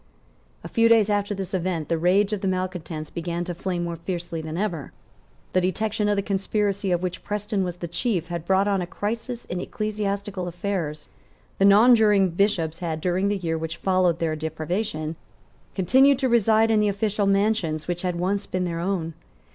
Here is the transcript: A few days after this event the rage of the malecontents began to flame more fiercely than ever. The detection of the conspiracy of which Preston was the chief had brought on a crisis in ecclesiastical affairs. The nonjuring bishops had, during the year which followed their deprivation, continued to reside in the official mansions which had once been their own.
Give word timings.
A 0.63 0.67
few 0.67 0.89
days 0.89 1.11
after 1.11 1.35
this 1.35 1.53
event 1.53 1.87
the 1.87 1.95
rage 1.99 2.33
of 2.33 2.41
the 2.41 2.47
malecontents 2.47 3.11
began 3.11 3.43
to 3.43 3.53
flame 3.53 3.83
more 3.83 3.97
fiercely 3.97 4.41
than 4.41 4.57
ever. 4.57 4.91
The 5.53 5.61
detection 5.61 6.09
of 6.09 6.15
the 6.15 6.23
conspiracy 6.23 6.89
of 6.89 7.03
which 7.03 7.23
Preston 7.23 7.63
was 7.63 7.77
the 7.77 7.87
chief 7.87 8.29
had 8.29 8.43
brought 8.47 8.67
on 8.67 8.81
a 8.81 8.87
crisis 8.87 9.45
in 9.45 9.59
ecclesiastical 9.61 10.47
affairs. 10.47 11.07
The 11.59 11.65
nonjuring 11.65 12.31
bishops 12.31 12.79
had, 12.79 12.99
during 12.99 13.27
the 13.27 13.37
year 13.37 13.59
which 13.59 13.77
followed 13.77 14.17
their 14.17 14.35
deprivation, 14.35 15.17
continued 15.75 16.17
to 16.17 16.29
reside 16.29 16.71
in 16.71 16.79
the 16.79 16.87
official 16.89 17.27
mansions 17.27 17.87
which 17.87 18.01
had 18.01 18.15
once 18.15 18.47
been 18.47 18.65
their 18.65 18.79
own. 18.79 19.13